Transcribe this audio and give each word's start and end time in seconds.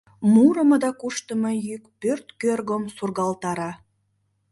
Мурымо 0.33 0.77
да 0.83 0.89
куштымо 1.01 1.51
йӱк 1.65 1.83
пӧрт 2.01 2.27
кӧргым 2.41 2.83
сургалтара. 2.95 3.71